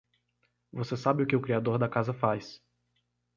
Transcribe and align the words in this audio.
Você 0.73 0.97
sabe 0.97 1.21
o 1.21 1.27
que 1.27 1.35
o 1.35 1.41
criador 1.43 1.77
da 1.77 1.87
casa 1.87 2.11
faz. 2.11 2.59